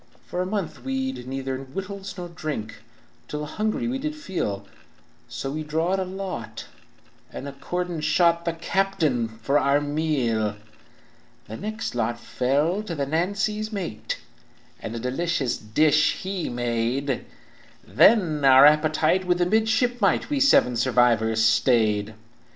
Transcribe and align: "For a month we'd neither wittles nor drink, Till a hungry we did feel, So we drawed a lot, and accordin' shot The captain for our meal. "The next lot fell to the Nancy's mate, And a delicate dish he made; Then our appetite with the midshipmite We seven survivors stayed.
"For 0.25 0.41
a 0.41 0.47
month 0.47 0.83
we'd 0.83 1.27
neither 1.27 1.61
wittles 1.61 2.17
nor 2.17 2.27
drink, 2.27 2.77
Till 3.27 3.43
a 3.43 3.45
hungry 3.45 3.87
we 3.87 3.99
did 3.99 4.15
feel, 4.15 4.65
So 5.29 5.51
we 5.51 5.61
drawed 5.61 5.99
a 5.99 6.05
lot, 6.05 6.65
and 7.31 7.47
accordin' 7.47 8.01
shot 8.01 8.43
The 8.43 8.53
captain 8.53 9.27
for 9.27 9.59
our 9.59 9.79
meal. 9.79 10.55
"The 11.47 11.55
next 11.55 11.93
lot 11.93 12.19
fell 12.19 12.81
to 12.81 12.95
the 12.95 13.05
Nancy's 13.05 13.71
mate, 13.71 14.17
And 14.79 14.95
a 14.95 14.99
delicate 14.99 15.71
dish 15.75 16.13
he 16.23 16.49
made; 16.49 17.23
Then 17.85 18.43
our 18.43 18.65
appetite 18.65 19.25
with 19.25 19.37
the 19.37 19.45
midshipmite 19.45 20.31
We 20.31 20.39
seven 20.39 20.75
survivors 20.77 21.45
stayed. 21.45 22.15